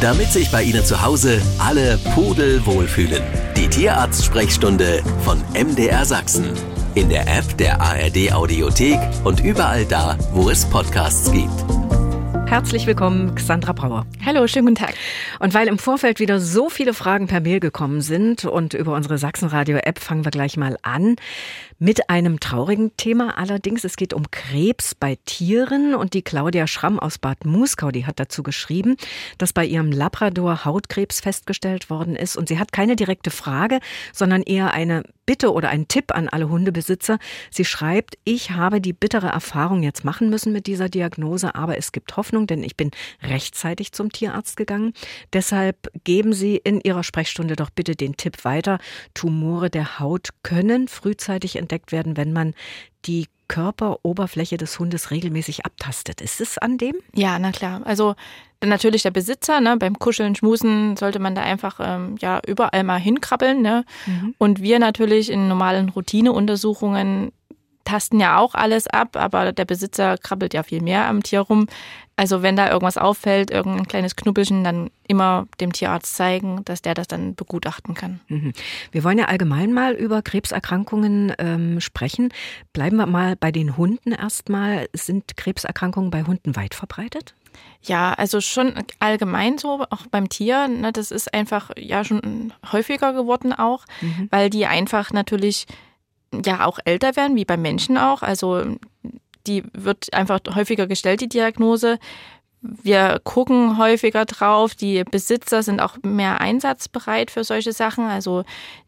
[0.00, 3.22] damit sich bei Ihnen zu Hause alle Pudel wohlfühlen.
[3.56, 6.52] Die Tierarzt-Sprechstunde von MDR Sachsen.
[6.94, 11.64] In der App der ARD Audiothek und überall da, wo es Podcasts gibt.
[12.48, 14.06] Herzlich willkommen, Xandra Brauer.
[14.24, 14.94] Hallo, schönen guten Tag.
[15.38, 19.18] Und weil im Vorfeld wieder so viele Fragen per Mail gekommen sind und über unsere
[19.18, 21.16] Sachsenradio-App fangen wir gleich mal an
[21.78, 23.38] mit einem traurigen Thema.
[23.38, 28.04] Allerdings, es geht um Krebs bei Tieren und die Claudia Schramm aus Bad Muskau, die
[28.04, 28.96] hat dazu geschrieben,
[29.38, 33.78] dass bei ihrem Labrador Hautkrebs festgestellt worden ist und sie hat keine direkte Frage,
[34.12, 37.18] sondern eher eine Bitte oder ein Tipp an alle Hundebesitzer.
[37.50, 41.92] Sie schreibt, ich habe die bittere Erfahrung jetzt machen müssen mit dieser Diagnose, aber es
[41.92, 42.90] gibt Hoffnung, denn ich bin
[43.22, 44.94] rechtzeitig zum Tierarzt gegangen.
[45.34, 48.78] Deshalb geben Sie in Ihrer Sprechstunde doch bitte den Tipp weiter.
[49.12, 52.54] Tumore der Haut können frühzeitig entdeckt werden, wenn man
[53.04, 56.20] die Körperoberfläche des Hundes regelmäßig abtastet.
[56.20, 56.94] Ist es an dem?
[57.14, 57.80] Ja, na klar.
[57.84, 58.14] Also
[58.64, 63.00] natürlich der Besitzer, ne, beim Kuscheln, Schmusen sollte man da einfach ähm, ja überall mal
[63.00, 63.62] hinkrabbeln.
[63.62, 63.84] Ne?
[64.06, 64.34] Mhm.
[64.38, 67.32] Und wir natürlich in normalen Routineuntersuchungen
[67.88, 71.66] tasten ja auch alles ab, aber der Besitzer krabbelt ja viel mehr am Tier rum.
[72.16, 76.94] Also wenn da irgendwas auffällt, irgendein kleines Knubbelchen, dann immer dem Tierarzt zeigen, dass der
[76.94, 78.20] das dann begutachten kann.
[78.26, 78.52] Mhm.
[78.90, 82.32] Wir wollen ja allgemein mal über Krebserkrankungen ähm, sprechen.
[82.72, 84.88] Bleiben wir mal bei den Hunden erstmal.
[84.92, 87.34] Sind Krebserkrankungen bei Hunden weit verbreitet?
[87.82, 90.66] Ja, also schon allgemein so, auch beim Tier.
[90.66, 94.26] Ne, das ist einfach ja schon häufiger geworden auch, mhm.
[94.30, 95.66] weil die einfach natürlich
[96.32, 98.22] ja auch älter werden, wie beim Menschen auch.
[98.22, 98.76] Also
[99.46, 101.98] die wird einfach häufiger gestellt, die Diagnose.
[102.60, 104.74] Wir gucken häufiger drauf.
[104.74, 108.06] Die Besitzer sind auch mehr einsatzbereit für solche Sachen.
[108.06, 108.44] Also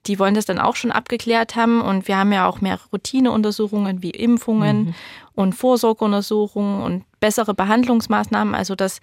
[0.07, 1.81] die wollen das dann auch schon abgeklärt haben.
[1.81, 4.95] Und wir haben ja auch mehr Routineuntersuchungen wie Impfungen mhm.
[5.35, 8.55] und Vorsorgeuntersuchungen und bessere Behandlungsmaßnahmen.
[8.55, 8.99] Also das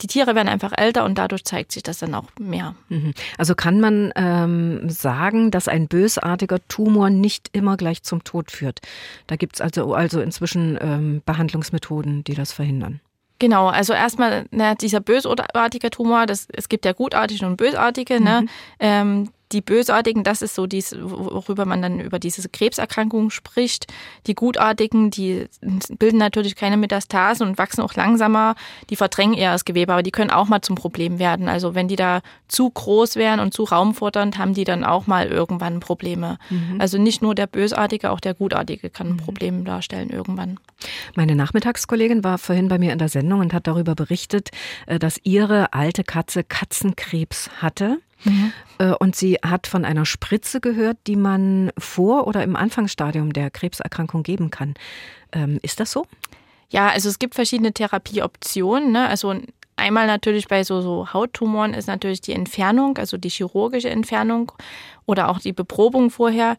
[0.00, 2.74] die Tiere werden einfach älter und dadurch zeigt sich das dann auch mehr.
[2.88, 3.14] Mhm.
[3.38, 8.80] Also kann man ähm, sagen, dass ein bösartiger Tumor nicht immer gleich zum Tod führt.
[9.26, 13.00] Da gibt es also, also inzwischen ähm, Behandlungsmethoden, die das verhindern.
[13.38, 18.20] Genau, also erstmal na, dieser bösartige Tumor, das, es gibt ja gutartige und bösartige.
[18.20, 18.42] Ne?
[18.42, 18.46] Mhm.
[18.46, 18.48] Ne?
[18.80, 23.86] Ähm, die Bösartigen, das ist so dies, worüber man dann über diese Krebserkrankung spricht.
[24.26, 25.46] Die Gutartigen, die
[25.98, 28.56] bilden natürlich keine Metastasen und wachsen auch langsamer.
[28.90, 31.48] Die verdrängen eher das Gewebe, aber die können auch mal zum Problem werden.
[31.48, 35.28] Also wenn die da zu groß wären und zu raumfordernd, haben die dann auch mal
[35.28, 36.38] irgendwann Probleme.
[36.50, 36.80] Mhm.
[36.80, 39.18] Also nicht nur der Bösartige, auch der Gutartige kann ein mhm.
[39.18, 40.58] Problem darstellen irgendwann.
[41.14, 44.50] Meine Nachmittagskollegin war vorhin bei mir in der Sendung und hat darüber berichtet,
[44.86, 47.98] äh, dass ihre alte Katze Katzenkrebs hatte.
[48.24, 48.52] Mhm.
[48.98, 54.24] Und sie hat von einer Spritze gehört, die man vor oder im Anfangsstadium der Krebserkrankung
[54.24, 54.74] geben kann.
[55.32, 56.06] Ähm, ist das so?
[56.70, 58.90] Ja, also es gibt verschiedene Therapieoptionen.
[58.90, 59.08] Ne?
[59.08, 59.34] Also
[59.76, 64.50] einmal natürlich bei so, so Hauttumoren ist natürlich die Entfernung, also die chirurgische Entfernung
[65.06, 66.56] oder auch die Beprobung vorher.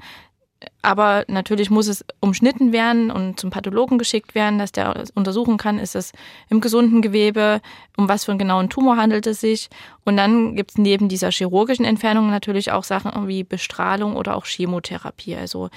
[0.82, 5.80] Aber natürlich muss es umschnitten werden und zum Pathologen geschickt werden, dass der untersuchen kann,
[5.80, 6.12] ist es
[6.50, 7.62] im gesunden Gewebe,
[7.98, 9.70] um was für einen genauen Tumor handelt es sich.
[10.04, 14.46] Und dann gibt es neben dieser chirurgischen Entfernung natürlich auch Sachen wie Bestrahlung oder auch
[14.46, 15.36] Chemotherapie.
[15.36, 15.70] Also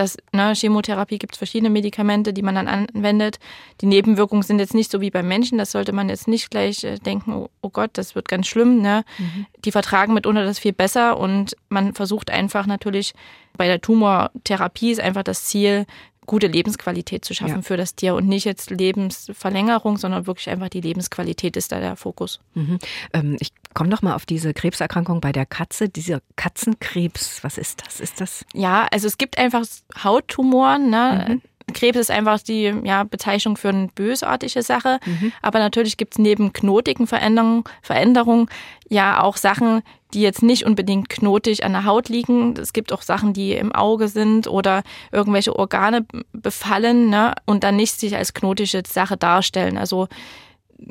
[0.00, 3.38] das, ne, Chemotherapie gibt es verschiedene Medikamente, die man dann anwendet.
[3.80, 5.58] Die Nebenwirkungen sind jetzt nicht so wie beim Menschen.
[5.58, 8.80] Das sollte man jetzt nicht gleich äh, denken, oh, oh, Gott, das wird ganz schlimm.
[8.80, 9.04] Ne?
[9.18, 9.46] Mhm.
[9.64, 13.12] Die vertragen mitunter das viel besser und man versucht einfach natürlich
[13.56, 15.84] bei der Tumortherapie ist einfach das Ziel,
[16.30, 17.62] gute Lebensqualität zu schaffen ja.
[17.62, 21.96] für das Tier und nicht jetzt Lebensverlängerung, sondern wirklich einfach die Lebensqualität ist da der
[21.96, 22.38] Fokus.
[22.54, 22.78] Mhm.
[23.12, 27.42] Ähm, ich komme noch mal auf diese Krebserkrankung bei der Katze, dieser Katzenkrebs.
[27.42, 27.98] Was ist das?
[27.98, 28.44] Ist das?
[28.54, 29.64] Ja, also es gibt einfach
[30.04, 30.88] Hauttumoren.
[30.88, 31.26] Ne?
[31.28, 31.42] Mhm.
[31.72, 35.00] Krebs ist einfach die ja, Bezeichnung für eine bösartige Sache.
[35.04, 35.32] Mhm.
[35.42, 38.46] Aber natürlich gibt es neben knotigen Veränderungen, Veränderungen
[38.88, 39.82] ja auch Sachen,
[40.14, 42.54] die jetzt nicht unbedingt knotig an der Haut liegen.
[42.56, 44.82] Es gibt auch Sachen, die im Auge sind oder
[45.12, 49.76] irgendwelche Organe befallen ne, und dann nicht sich als knotische Sache darstellen.
[49.78, 50.08] Also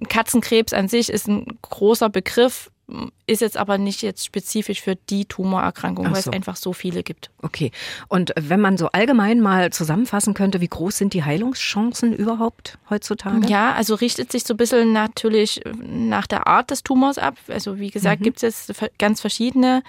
[0.07, 2.71] Katzenkrebs an sich ist ein großer Begriff
[3.27, 6.11] ist jetzt aber nicht jetzt spezifisch für die Tumorerkrankung, so.
[6.11, 7.29] weil es einfach so viele gibt.
[7.41, 7.71] Okay.
[8.07, 13.47] Und wenn man so allgemein mal zusammenfassen könnte, wie groß sind die Heilungschancen überhaupt heutzutage?
[13.47, 17.35] Ja, also richtet sich so ein bisschen natürlich nach der Art des Tumors ab.
[17.47, 18.23] Also wie gesagt, mhm.
[18.23, 19.83] gibt es jetzt ganz verschiedene.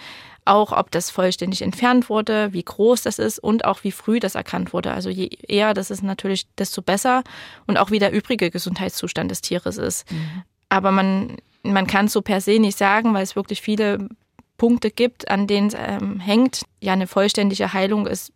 [0.47, 4.35] Auch ob das vollständig entfernt wurde, wie groß das ist und auch wie früh das
[4.35, 4.93] erkannt wurde.
[4.93, 7.23] Also je eher das ist natürlich, desto besser
[7.67, 10.11] und auch wie der übrige Gesundheitszustand des Tieres ist.
[10.11, 10.43] Mhm.
[10.71, 14.09] Aber man man kann so per se nicht sagen, weil es wirklich viele
[14.57, 16.63] Punkte gibt, an denen es ähm, hängt.
[16.81, 18.33] Ja, eine vollständige Heilung ist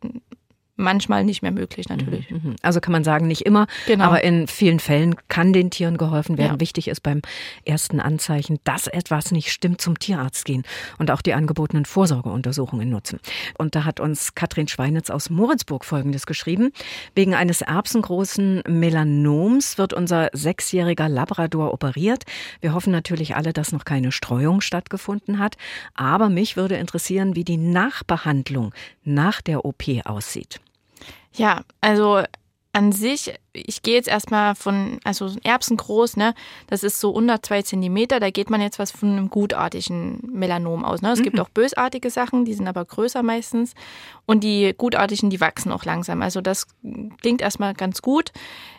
[0.77, 2.31] manchmal nicht mehr möglich natürlich.
[2.31, 2.57] Mhm, mhm.
[2.63, 4.05] Also kann man sagen, nicht immer, genau.
[4.05, 6.55] aber in vielen Fällen kann den Tieren geholfen werden.
[6.55, 6.61] Ja.
[6.61, 7.23] Wichtig ist beim
[7.65, 10.65] ersten Anzeichen, dass etwas nicht stimmt, zum Tierarzt gehen
[10.99, 13.21] und auch die angebotenen Vorsorgeuntersuchungen nutzen.
[13.57, 16.73] Und da hat uns Katrin Schweinitz aus Moritzburg Folgendes geschrieben.
[17.15, 22.25] Wegen eines erbsengroßen Melanoms wird unser sechsjähriger Labrador operiert.
[22.61, 25.57] Wir hoffen natürlich alle, dass noch keine Streuung stattgefunden hat.
[25.95, 28.73] Aber mich würde interessieren, wie die Nachbehandlung
[29.05, 30.61] nach der OP aussieht.
[31.35, 32.23] Ja, also
[32.75, 36.35] an sich, ich gehe jetzt erstmal von, also Erbsen groß, ne?
[36.67, 38.19] Das ist so unter zwei Zentimeter.
[38.19, 41.01] Da geht man jetzt was von einem gutartigen Melanom aus.
[41.01, 41.13] Ne?
[41.13, 41.23] Es mhm.
[41.23, 43.75] gibt auch bösartige Sachen, die sind aber größer meistens.
[44.27, 46.21] Und die gutartigen, die wachsen auch langsam.
[46.21, 46.67] Also das
[47.23, 48.33] klingt erstmal ganz gut.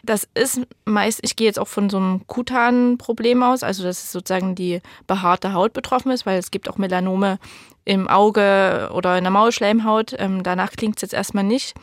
[0.03, 4.11] Das ist meist, ich gehe jetzt auch von so einem kutanen Problem aus, also dass
[4.11, 7.39] sozusagen die behaarte Haut betroffen ist, weil es gibt auch Melanome
[7.85, 10.15] im Auge oder in der Maulschleimhaut.
[10.17, 11.75] Ähm, danach klingt es jetzt erstmal nicht.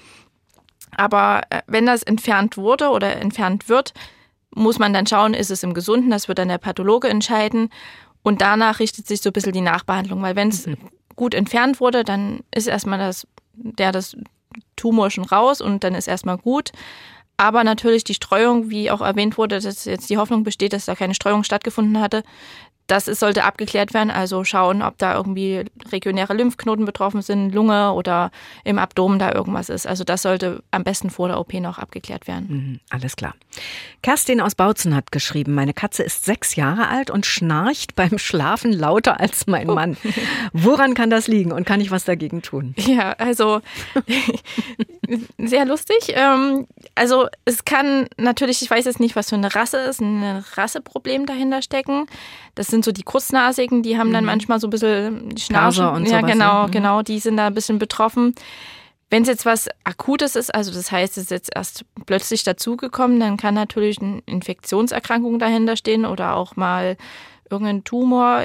[0.96, 3.92] Aber äh, wenn das entfernt wurde oder entfernt wird,
[4.54, 7.70] muss man dann schauen, ist es im Gesunden, das wird dann der Pathologe entscheiden.
[8.22, 10.76] Und danach richtet sich so ein bisschen die Nachbehandlung, weil wenn es mhm.
[11.16, 14.16] gut entfernt wurde, dann ist erstmal das, der das
[14.76, 16.70] Tumor schon raus und dann ist erstmal gut.
[17.36, 20.94] Aber natürlich die Streuung, wie auch erwähnt wurde, dass jetzt die Hoffnung besteht, dass da
[20.94, 22.22] keine Streuung stattgefunden hatte,
[22.92, 27.94] das ist, sollte abgeklärt werden, also schauen, ob da irgendwie regionäre Lymphknoten betroffen sind, Lunge
[27.94, 28.30] oder
[28.64, 29.86] im Abdomen da irgendwas ist.
[29.86, 32.46] Also das sollte am besten vor der OP noch abgeklärt werden.
[32.50, 33.34] Mhm, alles klar.
[34.02, 38.74] Kerstin aus Bautzen hat geschrieben, meine Katze ist sechs Jahre alt und schnarcht beim Schlafen
[38.74, 39.74] lauter als mein oh.
[39.74, 39.96] Mann.
[40.52, 42.74] Woran kann das liegen und kann ich was dagegen tun?
[42.76, 43.62] Ja, also
[45.38, 46.12] sehr lustig.
[46.14, 50.44] Ähm, also es kann natürlich, ich weiß jetzt nicht, was für eine Rasse ist, ein
[50.56, 52.06] Rasseproblem dahinter stecken.
[52.54, 54.14] Das sind so die Kurznasigen, die haben mhm.
[54.14, 55.90] dann manchmal so ein bisschen Schnauze.
[55.90, 56.70] und Ja, genau, mhm.
[56.70, 58.34] genau, die sind da ein bisschen betroffen.
[59.10, 63.20] Wenn es jetzt was Akutes ist, also das heißt, es ist jetzt erst plötzlich dazugekommen,
[63.20, 66.96] dann kann natürlich eine Infektionserkrankung dahinter stehen oder auch mal
[67.50, 68.42] irgendein Tumor.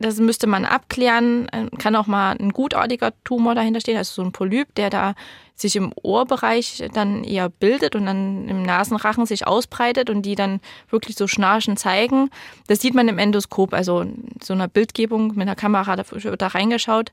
[0.00, 1.48] Das müsste man abklären.
[1.78, 5.14] Kann auch mal ein gutartiger Tumor dahinter stehen, also so ein Polyp, der da
[5.56, 10.60] sich im Ohrbereich dann eher bildet und dann im Nasenrachen sich ausbreitet und die dann
[10.88, 12.30] wirklich so Schnarchen zeigen.
[12.68, 14.06] Das sieht man im Endoskop, also
[14.40, 17.10] so einer Bildgebung mit einer Kamera da, da reingeschaut.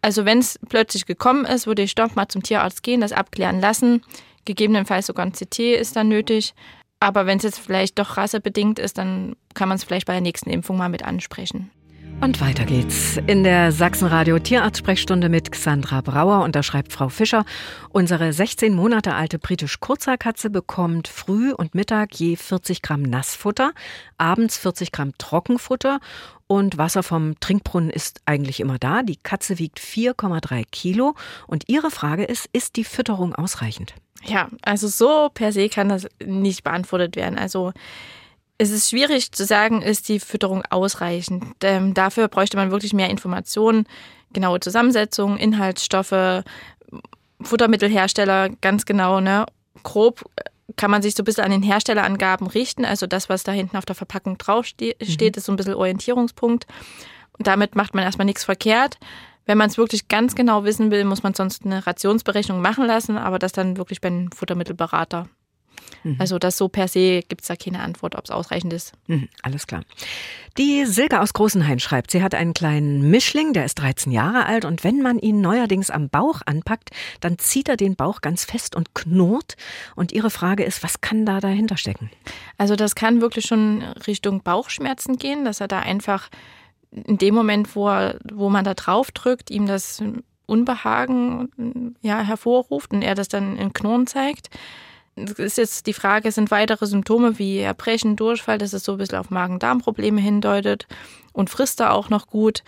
[0.00, 3.60] Also wenn es plötzlich gekommen ist, würde ich doch mal zum Tierarzt gehen, das abklären
[3.60, 4.02] lassen.
[4.46, 6.54] Gegebenenfalls sogar ein CT ist dann nötig.
[7.00, 10.22] Aber wenn es jetzt vielleicht doch rassebedingt ist, dann kann man es vielleicht bei der
[10.22, 11.70] nächsten Impfung mal mit ansprechen.
[12.24, 13.18] Und weiter geht's.
[13.26, 17.44] In der Sachsenradio Tierarzt-Sprechstunde mit Xandra Brauer und da schreibt Frau Fischer,
[17.90, 23.72] unsere 16 Monate alte britisch Kurzhaarkatze bekommt früh und Mittag je 40 Gramm Nassfutter,
[24.16, 26.00] abends 40 Gramm Trockenfutter
[26.46, 29.02] und Wasser vom Trinkbrunnen ist eigentlich immer da.
[29.02, 31.16] Die Katze wiegt 4,3 Kilo
[31.46, 33.92] und ihre Frage ist, ist die Fütterung ausreichend?
[34.24, 37.38] Ja, also so per se kann das nicht beantwortet werden.
[37.38, 37.74] Also
[38.64, 41.44] es ist schwierig zu sagen, ist die Fütterung ausreichend.
[41.62, 43.86] Ähm, dafür bräuchte man wirklich mehr Informationen,
[44.32, 46.44] genaue Zusammensetzung, Inhaltsstoffe,
[47.42, 49.20] Futtermittelhersteller, ganz genau.
[49.20, 49.46] Ne?
[49.82, 50.42] Grob äh,
[50.76, 52.84] kann man sich so ein bisschen an den Herstellerangaben richten.
[52.84, 55.32] Also das, was da hinten auf der Verpackung draufsteht, mhm.
[55.36, 56.66] ist so ein bisschen Orientierungspunkt.
[57.38, 58.98] Und damit macht man erstmal nichts verkehrt.
[59.46, 63.18] Wenn man es wirklich ganz genau wissen will, muss man sonst eine Rationsberechnung machen lassen,
[63.18, 65.28] aber das dann wirklich beim Futtermittelberater.
[66.02, 66.16] Mhm.
[66.18, 68.92] Also das so per se gibt es da keine Antwort, ob es ausreichend ist.
[69.06, 69.82] Mhm, alles klar.
[70.56, 74.64] Die Silke aus Großenhain schreibt, sie hat einen kleinen Mischling, der ist 13 Jahre alt
[74.64, 78.76] und wenn man ihn neuerdings am Bauch anpackt, dann zieht er den Bauch ganz fest
[78.76, 79.56] und knurrt.
[79.96, 82.10] Und ihre Frage ist, was kann da dahinter stecken?
[82.56, 86.28] Also das kann wirklich schon Richtung Bauchschmerzen gehen, dass er da einfach
[86.92, 90.02] in dem Moment, wo, er, wo man da drauf drückt, ihm das
[90.46, 94.50] Unbehagen ja, hervorruft und er das dann in Knurren zeigt
[95.16, 99.18] ist jetzt die Frage, sind weitere Symptome wie Erbrechen, Durchfall, dass es so ein bisschen
[99.18, 100.86] auf Magen-Darm-Probleme hindeutet
[101.32, 102.62] und frisst er auch noch gut.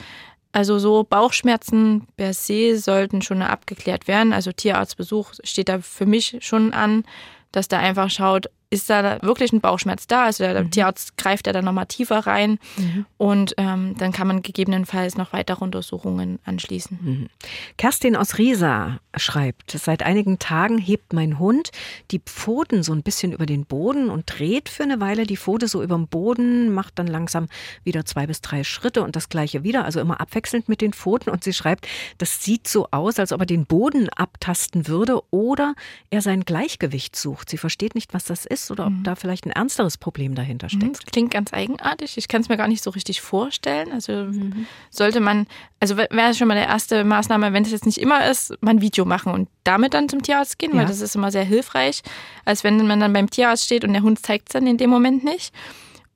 [0.52, 4.32] Also so Bauchschmerzen per se sollten schon abgeklärt werden.
[4.32, 7.04] Also Tierarztbesuch steht da für mich schon an,
[7.52, 8.46] dass da einfach schaut,
[8.76, 10.25] ist da wirklich ein Bauchschmerz da.
[10.25, 10.71] Also der mhm.
[10.71, 13.06] Tierarzt greift ja dann nochmal tiefer rein mhm.
[13.16, 16.99] und ähm, dann kann man gegebenenfalls noch weitere Untersuchungen anschließen.
[17.00, 17.28] Mhm.
[17.76, 21.71] Kerstin aus Riesa schreibt, seit einigen Tagen hebt mein Hund
[22.11, 25.68] die Pfoten so ein bisschen über den Boden und dreht für eine Weile die Pfote
[25.68, 27.49] so über dem Boden, macht dann langsam
[27.85, 31.30] wieder zwei bis drei Schritte und das gleiche wieder, also immer abwechselnd mit den Pfoten.
[31.30, 31.87] Und sie schreibt,
[32.18, 35.75] das sieht so aus, als ob er den Boden abtasten würde oder
[36.11, 37.50] er sein Gleichgewicht sucht.
[37.50, 39.02] Sie versteht nicht, was das ist ist oder ob mhm.
[39.02, 40.96] da vielleicht ein ernsteres Problem dahinter mhm, steckt.
[40.96, 42.18] Das klingt ganz eigenartig.
[42.18, 43.92] Ich kann es mir gar nicht so richtig vorstellen.
[43.92, 44.66] Also mhm.
[44.90, 45.46] sollte man,
[45.80, 48.80] also wäre schon mal der erste Maßnahme, wenn es jetzt nicht immer ist, mal ein
[48.80, 50.78] Video machen und damit dann zum Tierarzt gehen, ja.
[50.78, 52.02] weil das ist immer sehr hilfreich,
[52.44, 54.90] als wenn man dann beim Tierarzt steht und der Hund zeigt es dann in dem
[54.90, 55.52] Moment nicht.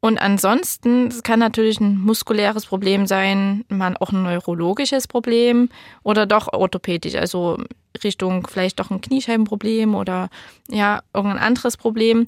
[0.00, 5.68] Und ansonsten, es kann natürlich ein muskuläres Problem sein, man auch ein neurologisches Problem
[6.02, 7.58] oder doch orthopädisch, also
[8.02, 10.30] Richtung vielleicht doch ein Kniescheibenproblem oder
[10.68, 12.26] ja, irgendein anderes Problem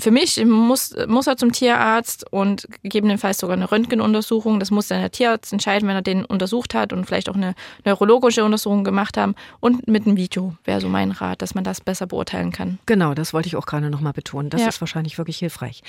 [0.00, 4.58] für mich muss, muss er zum Tierarzt und gegebenenfalls sogar eine Röntgenuntersuchung.
[4.58, 7.54] Das muss dann der Tierarzt entscheiden, wenn er den untersucht hat und vielleicht auch eine
[7.84, 9.34] neurologische Untersuchung gemacht haben.
[9.60, 12.78] Und mit einem Video wäre so mein Rat, dass man das besser beurteilen kann.
[12.86, 14.50] Genau, das wollte ich auch gerade nochmal betonen.
[14.50, 14.68] Das ja.
[14.68, 15.82] ist wahrscheinlich wirklich hilfreich.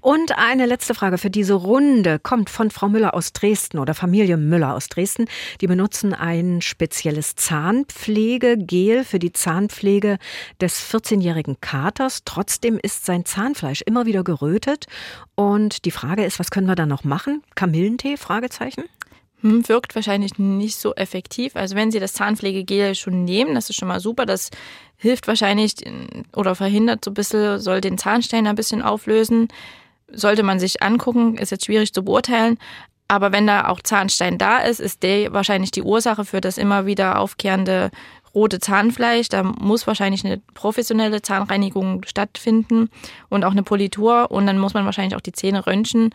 [0.00, 4.36] Und eine letzte Frage für diese Runde kommt von Frau Müller aus Dresden oder Familie
[4.36, 5.26] Müller aus Dresden.
[5.60, 10.18] Die benutzen ein spezielles Zahnpflegegel für die Zahnpflege
[10.60, 12.22] des 14-jährigen Katers.
[12.24, 14.86] Trotzdem ist sein Zahnpflege Zahnfleisch immer wieder gerötet.
[15.34, 17.42] Und die Frage ist, was können wir da noch machen?
[17.54, 18.16] Kamillentee?
[18.16, 18.84] Fragezeichen?
[19.40, 21.56] Hm, wirkt wahrscheinlich nicht so effektiv.
[21.56, 24.26] Also wenn Sie das Zahnpflegegel schon nehmen, das ist schon mal super.
[24.26, 24.50] Das
[24.96, 25.74] hilft wahrscheinlich
[26.34, 29.48] oder verhindert so ein bisschen, soll den Zahnstein ein bisschen auflösen.
[30.10, 32.58] Sollte man sich angucken, ist jetzt schwierig zu beurteilen.
[33.08, 36.84] Aber wenn da auch Zahnstein da ist, ist der wahrscheinlich die Ursache für das immer
[36.84, 37.90] wieder aufkehrende
[38.34, 39.28] rote Zahnfleisch.
[39.28, 42.90] Da muss wahrscheinlich eine professionelle Zahnreinigung stattfinden
[43.28, 44.30] und auch eine Politur.
[44.30, 46.10] Und dann muss man wahrscheinlich auch die Zähne röntgen,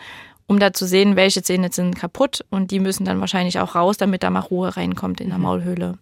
[0.48, 2.46] um da zu sehen, welche Zähne sind kaputt.
[2.50, 5.43] Und die müssen dann wahrscheinlich auch raus, damit da mal Ruhe reinkommt in der mhm.
[5.43, 5.98] Maulhöhle.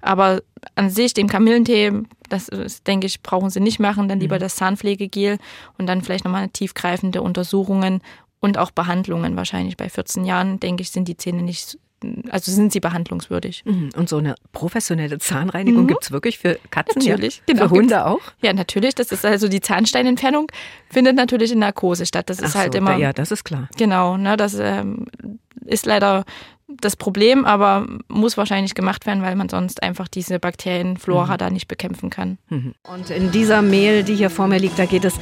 [0.00, 0.42] Aber
[0.74, 1.92] an sich, den Kamillentee,
[2.28, 4.08] das, das denke ich, brauchen Sie nicht machen.
[4.08, 4.40] Dann lieber mhm.
[4.40, 5.38] das Zahnpflegegel
[5.78, 8.02] und dann vielleicht nochmal tiefgreifende Untersuchungen
[8.40, 9.36] und auch Behandlungen.
[9.36, 11.78] Wahrscheinlich bei 14 Jahren, denke ich, sind die Zähne nicht
[12.30, 13.62] also sind sie behandlungswürdig.
[13.64, 13.90] Mhm.
[13.96, 15.88] Und so eine professionelle Zahnreinigung mhm.
[15.88, 17.02] gibt es wirklich für Katzen?
[17.02, 17.38] Natürlich.
[17.38, 17.54] Ja?
[17.54, 18.20] Genau, für Hunde auch?
[18.40, 18.94] Ja, natürlich.
[18.94, 20.50] Das ist also die Zahnsteinentfernung
[20.90, 22.28] findet natürlich in Narkose statt.
[22.30, 22.96] Das ist Ach halt so, immer.
[22.96, 23.68] Ja, das ist klar.
[23.76, 25.06] Genau, ne, das ähm,
[25.64, 26.24] ist leider
[26.80, 31.38] das Problem, aber muss wahrscheinlich gemacht werden, weil man sonst einfach diese Bakterienflora mhm.
[31.38, 32.38] da nicht bekämpfen kann.
[32.48, 32.74] Mhm.
[32.82, 35.14] Und in dieser Mail, die hier vor mir liegt, da geht es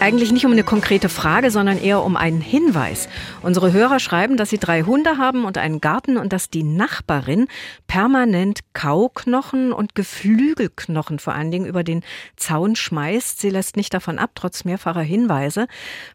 [0.00, 3.08] eigentlich nicht um eine konkrete Frage, sondern eher um einen Hinweis.
[3.42, 7.46] Unsere Hörer schreiben, dass sie drei Hunde haben und einen Garten und dass die Nachbarin
[7.86, 12.02] permanent Kauknochen und Geflügelknochen vor allen Dingen über den
[12.36, 13.40] Zaun schmeißt.
[13.40, 15.66] Sie lässt nicht davon ab, trotz mehrfacher Hinweise.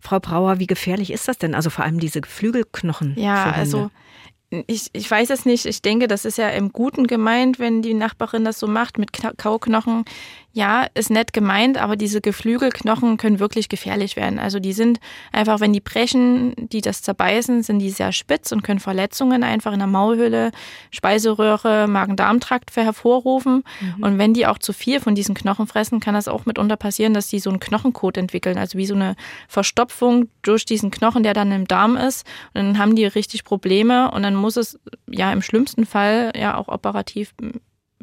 [0.01, 1.55] Frau Brauer, wie gefährlich ist das denn?
[1.55, 3.13] Also vor allem diese Geflügelknochen.
[3.17, 3.89] Ja, also
[4.67, 5.65] ich, ich weiß es nicht.
[5.65, 9.11] Ich denke, das ist ja im Guten gemeint, wenn die Nachbarin das so macht mit
[9.37, 10.05] Kauknochen
[10.55, 14.39] ja, ist nett gemeint, aber diese Geflügelknochen können wirklich gefährlich werden.
[14.39, 15.01] Also die sind
[15.33, 19.73] einfach, wenn die brechen, die das zerbeißen, sind die sehr spitz und können Verletzungen einfach
[19.73, 20.51] in der Maulhülle,
[20.91, 23.63] Speiseröhre, Magen-Darm-Trakt hervorrufen.
[23.81, 24.03] Mhm.
[24.03, 27.13] Und wenn die auch zu viel von diesen Knochen fressen, kann das auch mitunter passieren,
[27.13, 29.17] dass die so einen Knochenkot entwickeln, also wie so eine
[29.49, 32.25] Verstopfung durch diesen Knochen, der dann im Darm ist.
[32.53, 36.55] Und dann haben die richtig Probleme und dann muss es ja im schlimmsten Fall ja
[36.55, 37.33] auch operativ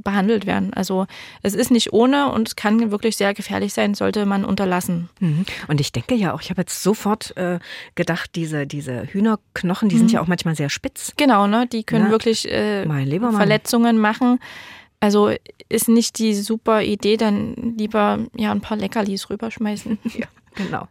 [0.02, 0.72] behandelt werden.
[0.74, 1.06] Also
[1.42, 5.08] es ist nicht ohne und es kann wirklich sehr gefährlich sein, sollte man unterlassen.
[5.20, 5.44] Mhm.
[5.68, 7.58] Und ich denke ja auch, ich habe jetzt sofort äh,
[7.94, 10.00] gedacht, diese, diese Hühnerknochen, die mhm.
[10.00, 11.12] sind ja auch manchmal sehr spitz.
[11.16, 11.66] Genau, ne?
[11.66, 14.38] die können Na, wirklich äh, Verletzungen machen.
[15.00, 15.32] Also
[15.68, 19.98] ist nicht die super Idee, dann lieber ja ein paar Leckerlis rüberschmeißen.
[20.16, 20.86] ja, genau.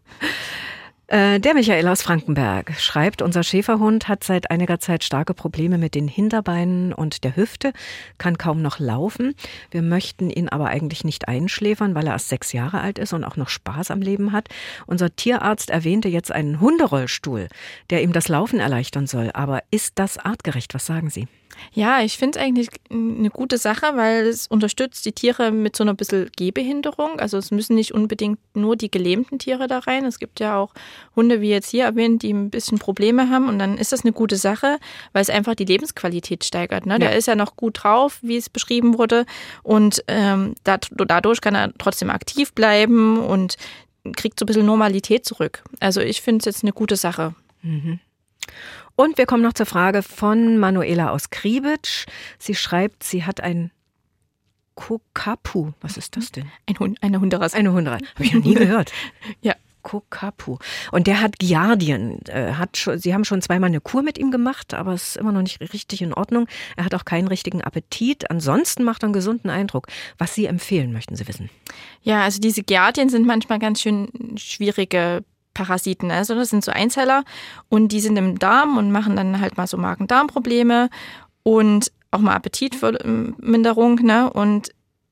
[1.12, 5.94] Äh, der Michael aus Frankenberg schreibt, unser Schäferhund hat seit einiger Zeit starke Probleme mit
[5.94, 7.74] den Hinterbeinen und der Hüfte,
[8.18, 9.36] kann kaum noch laufen.
[9.72, 13.26] Wir möchten ihn aber eigentlich nicht einschläfern, weil er erst sechs Jahre alt ist und
[13.26, 14.48] auch noch Spaß am Leben hat.
[14.88, 17.50] Unser Tierarzt erwähnte jetzt einen Hunderollstuhl,
[17.90, 19.32] der ihm das Laufen erleichtern soll.
[19.34, 20.74] Aber ist das artgerecht?
[20.74, 21.28] Was sagen Sie?
[21.74, 25.84] Ja, ich finde es eigentlich eine gute Sache, weil es unterstützt die Tiere mit so
[25.84, 27.20] einer bisschen Gehbehinderung.
[27.20, 30.06] Also es müssen nicht unbedingt nur die gelähmten Tiere da rein.
[30.06, 30.74] Es gibt ja auch
[31.16, 33.48] Hunde, wie jetzt hier erwähnt, die ein bisschen Probleme haben.
[33.48, 34.80] Und dann ist das eine gute Sache,
[35.14, 36.86] weil es einfach die Lebensqualität steigert.
[36.86, 36.94] Ne?
[36.94, 37.00] Ja.
[37.00, 39.26] Der ist ja noch gut drauf, wie es beschrieben wurde.
[39.64, 43.56] Und ähm, dadurch kann er trotzdem aktiv bleiben und
[44.16, 45.64] kriegt so ein bisschen Normalität zurück.
[45.80, 47.36] Also ich finde es jetzt eine gute Sache.
[47.62, 48.00] Mhm.
[48.96, 52.06] Und wir kommen noch zur Frage von Manuela aus Kriebitsch.
[52.38, 53.72] Sie schreibt, sie hat ein
[54.76, 55.72] Kokapu.
[55.82, 56.50] Was ist das denn?
[56.68, 57.56] Ein Hund, eine Hunderasse.
[57.56, 58.06] Eine Hunderasse.
[58.16, 58.92] Habe ich noch nie gehört.
[59.42, 59.54] ja.
[59.84, 60.58] Kokapu.
[60.92, 62.20] Und der hat Giardien.
[62.28, 65.18] Äh, hat schon, Sie haben schon zweimal eine Kur mit ihm gemacht, aber es ist
[65.18, 66.48] immer noch nicht richtig in Ordnung.
[66.76, 68.30] Er hat auch keinen richtigen Appetit.
[68.30, 69.88] Ansonsten macht er einen gesunden Eindruck.
[70.18, 71.50] Was Sie empfehlen, möchten Sie wissen?
[72.04, 76.12] Ja, also diese Giardien sind manchmal ganz schön schwierige Parasiten.
[76.12, 77.24] Also das sind so Einzeller
[77.70, 80.90] und die sind im Darm und machen dann halt mal so Magen-Darm-Probleme
[81.44, 83.96] und auch mal Appetitminderung.
[83.96, 84.32] Ne?
[84.32, 84.72] Und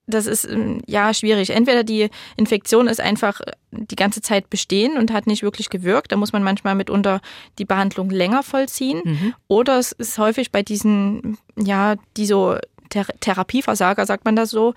[0.09, 1.51] das ist ähm, ja schwierig.
[1.51, 3.41] Entweder die Infektion ist einfach
[3.71, 6.11] die ganze Zeit bestehen und hat nicht wirklich gewirkt.
[6.11, 7.21] Da muss man manchmal mitunter
[7.57, 9.01] die Behandlung länger vollziehen.
[9.03, 9.33] Mhm.
[9.47, 12.57] Oder es ist häufig bei diesen, ja, die so
[12.89, 14.73] Ther Therapieversager, sagt man das so,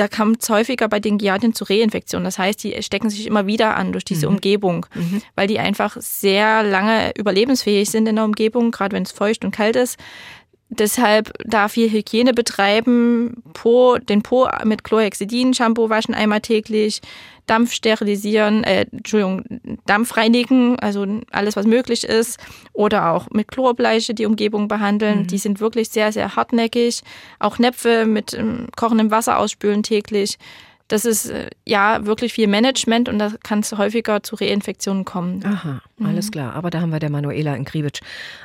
[0.00, 2.24] da kommt es häufiger bei den Giardien zu Reinfektionen.
[2.24, 4.36] Das heißt, die stecken sich immer wieder an durch diese mhm.
[4.36, 5.20] Umgebung, mhm.
[5.34, 9.50] weil die einfach sehr lange überlebensfähig sind in der Umgebung, gerade wenn es feucht und
[9.50, 9.98] kalt ist.
[10.70, 17.02] Deshalb da viel Hygiene betreiben, po, den Po mit Chlorhexidin, Shampoo waschen einmal täglich,
[17.50, 19.42] Dampf sterilisieren, äh, Entschuldigung,
[19.84, 22.38] Dampf reinigen, also alles, was möglich ist.
[22.72, 25.22] Oder auch mit Chlorbleiche die Umgebung behandeln.
[25.22, 25.26] Mhm.
[25.26, 27.02] Die sind wirklich sehr, sehr hartnäckig.
[27.40, 30.38] Auch Näpfe mit ähm, kochendem Wasser ausspülen täglich.
[30.86, 35.44] Das ist äh, ja wirklich viel Management und da kann es häufiger zu Reinfektionen kommen.
[35.44, 36.30] Aha, alles mhm.
[36.30, 36.54] klar.
[36.54, 38.00] Aber da haben wir der Manuela in Kriwitsch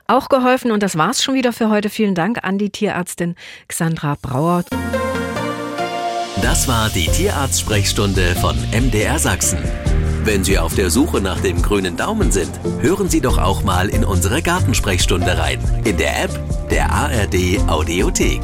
[0.07, 0.71] auch geholfen.
[0.71, 1.89] Und das war's schon wieder für heute.
[1.89, 3.35] Vielen Dank an die Tierärztin
[3.67, 4.63] Xandra Brauer.
[6.41, 9.59] Das war die Tierarzt-Sprechstunde von MDR Sachsen.
[10.23, 12.51] Wenn Sie auf der Suche nach dem grünen Daumen sind,
[12.81, 15.59] hören Sie doch auch mal in unsere Gartensprechstunde rein.
[15.85, 16.39] In der App
[16.69, 18.41] der ARD Audiothek.